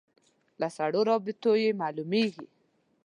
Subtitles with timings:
[0.59, 2.47] له سړو رابطو یې معلومېږي.